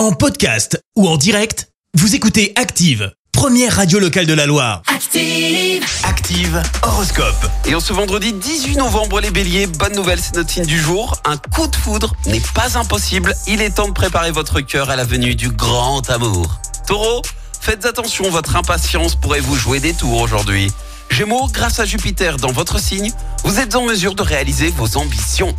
En 0.00 0.12
podcast 0.12 0.82
ou 0.96 1.06
en 1.06 1.18
direct, 1.18 1.68
vous 1.92 2.14
écoutez 2.14 2.54
Active, 2.56 3.12
première 3.32 3.76
radio 3.76 3.98
locale 3.98 4.24
de 4.24 4.32
la 4.32 4.46
Loire. 4.46 4.80
Active. 4.86 5.84
Active 6.04 6.62
Horoscope. 6.80 7.46
Et 7.66 7.74
en 7.74 7.80
ce 7.80 7.92
vendredi 7.92 8.32
18 8.32 8.78
novembre, 8.78 9.20
les 9.20 9.30
béliers, 9.30 9.66
bonne 9.66 9.94
nouvelle, 9.94 10.18
c'est 10.18 10.36
notre 10.36 10.48
signe 10.48 10.64
du 10.64 10.80
jour. 10.80 11.20
Un 11.26 11.36
coup 11.36 11.66
de 11.66 11.76
foudre 11.76 12.14
n'est 12.24 12.40
pas 12.54 12.78
impossible. 12.78 13.34
Il 13.46 13.60
est 13.60 13.74
temps 13.74 13.88
de 13.88 13.92
préparer 13.92 14.30
votre 14.30 14.62
cœur 14.62 14.88
à 14.88 14.96
la 14.96 15.04
venue 15.04 15.34
du 15.34 15.50
grand 15.50 16.08
amour. 16.08 16.62
Taureau, 16.86 17.20
faites 17.60 17.84
attention, 17.84 18.30
votre 18.30 18.56
impatience 18.56 19.16
pourrait 19.16 19.40
vous 19.40 19.56
jouer 19.56 19.80
des 19.80 19.92
tours 19.92 20.22
aujourd'hui. 20.22 20.72
Gémeaux, 21.10 21.46
grâce 21.52 21.78
à 21.78 21.84
Jupiter 21.84 22.38
dans 22.38 22.52
votre 22.52 22.80
signe, 22.80 23.12
vous 23.44 23.58
êtes 23.58 23.74
en 23.74 23.84
mesure 23.84 24.14
de 24.14 24.22
réaliser 24.22 24.70
vos 24.70 24.96
ambitions. 24.96 25.54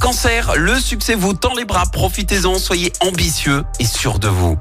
Cancer, 0.00 0.52
le 0.56 0.78
succès 0.78 1.14
vous 1.14 1.32
tend 1.32 1.54
les 1.54 1.64
bras, 1.64 1.84
profitez-en, 1.86 2.58
soyez 2.58 2.92
ambitieux 3.00 3.64
et 3.80 3.86
sûr 3.86 4.18
de 4.18 4.28
vous. 4.28 4.58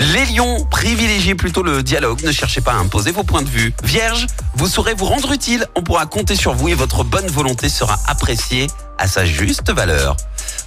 Les 0.00 0.24
lions, 0.26 0.66
privilégiez 0.70 1.34
plutôt 1.34 1.62
le 1.62 1.82
dialogue, 1.82 2.22
ne 2.22 2.32
cherchez 2.32 2.60
pas 2.60 2.72
à 2.72 2.76
imposer 2.76 3.12
vos 3.12 3.22
points 3.22 3.42
de 3.42 3.48
vue. 3.48 3.74
Vierge, 3.84 4.26
vous 4.54 4.66
saurez 4.66 4.94
vous 4.94 5.04
rendre 5.04 5.32
utile, 5.32 5.66
on 5.76 5.82
pourra 5.82 6.06
compter 6.06 6.34
sur 6.34 6.54
vous 6.54 6.68
et 6.68 6.74
votre 6.74 7.04
bonne 7.04 7.26
volonté 7.26 7.68
sera 7.68 7.98
appréciée 8.06 8.68
à 8.98 9.06
sa 9.06 9.24
juste 9.24 9.70
valeur. 9.70 10.16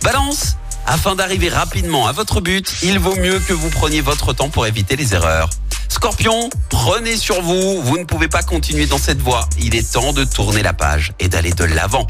Balance, 0.04 0.57
afin 0.85 1.16
d'arriver 1.16 1.49
rapidement 1.49 2.07
à 2.07 2.12
votre 2.12 2.40
but, 2.40 2.76
il 2.84 2.99
vaut 2.99 3.16
mieux 3.16 3.40
que 3.40 3.54
vous 3.54 3.70
preniez 3.70 4.02
votre 4.02 4.34
temps 4.34 4.49
pour 4.49 4.68
éviter 4.68 4.95
les 4.95 5.13
erreurs. 5.13 5.49
Scorpion, 5.90 6.49
prenez 6.70 7.18
sur 7.18 7.41
vous, 7.41 7.82
vous 7.82 7.98
ne 7.98 8.04
pouvez 8.04 8.27
pas 8.27 8.41
continuer 8.41 8.85
dans 8.85 8.98
cette 8.98 9.21
voie, 9.21 9.48
il 9.59 9.76
est 9.76 9.93
temps 9.93 10.13
de 10.13 10.23
tourner 10.23 10.63
la 10.63 10.73
page 10.73 11.13
et 11.20 11.27
d'aller 11.27 11.52
de 11.52 11.66
l'avant. 11.66 12.07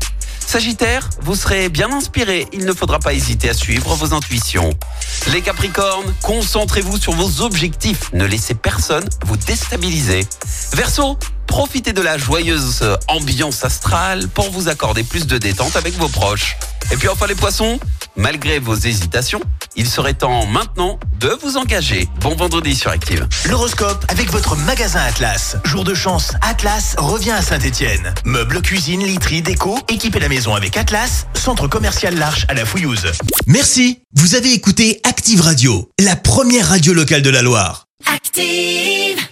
Sagittaire, 0.53 1.09
vous 1.21 1.33
serez 1.33 1.67
bien 1.67 1.91
inspiré, 1.91 2.45
il 2.53 2.63
ne 2.65 2.73
faudra 2.73 2.99
pas 2.99 3.15
hésiter 3.15 3.49
à 3.49 3.55
suivre 3.55 3.95
vos 3.95 4.13
intuitions. 4.13 4.69
Les 5.31 5.41
Capricornes, 5.41 6.13
concentrez-vous 6.21 6.97
sur 6.97 7.13
vos 7.13 7.41
objectifs, 7.41 8.13
ne 8.13 8.23
laissez 8.23 8.53
personne 8.53 9.09
vous 9.25 9.35
déstabiliser. 9.35 10.27
Verseau, 10.73 11.17
profitez 11.53 11.93
de 11.93 12.01
la 12.01 12.17
joyeuse 12.17 12.83
ambiance 13.07 13.63
astrale 13.63 14.27
pour 14.27 14.49
vous 14.49 14.69
accorder 14.69 15.03
plus 15.03 15.27
de 15.27 15.37
détente 15.37 15.75
avec 15.75 15.93
vos 15.99 16.09
proches. 16.09 16.57
Et 16.91 16.97
puis 16.97 17.07
enfin 17.07 17.27
les 17.27 17.35
poissons, 17.35 17.79
malgré 18.15 18.57
vos 18.57 18.73
hésitations, 18.73 19.39
il 19.75 19.87
serait 19.87 20.15
temps 20.15 20.47
maintenant 20.47 20.99
de 21.19 21.29
vous 21.43 21.57
engager. 21.57 22.09
Bon 22.21 22.35
vendredi 22.35 22.73
sur 22.73 22.89
Active. 22.89 23.27
L'horoscope 23.47 24.03
avec 24.07 24.31
votre 24.31 24.55
magasin 24.55 25.01
Atlas. 25.01 25.57
Jour 25.63 25.83
de 25.83 25.93
chance, 25.93 26.31
Atlas 26.41 26.95
revient 26.97 27.33
à 27.33 27.43
Saint-Étienne. 27.43 28.15
Meubles, 28.25 28.63
cuisine, 28.63 29.05
literie, 29.05 29.43
déco, 29.43 29.77
équipez 29.89 30.19
la 30.19 30.29
maison 30.29 30.55
avec 30.55 30.75
Atlas, 30.75 31.27
centre 31.35 31.67
commercial 31.67 32.15
L'Arche 32.15 32.47
à 32.49 32.55
la 32.55 32.65
Fouillouse. 32.65 33.11
Merci. 33.45 33.99
Vous 34.15 34.33
avez 34.33 34.53
écouté 34.53 35.01
Active 35.03 35.41
Radio, 35.41 35.87
la 35.99 36.15
première 36.15 36.69
radio 36.69 36.95
locale 36.95 37.21
de 37.21 37.29
la 37.29 37.43
Loire. 37.43 37.85
Active. 38.11 39.23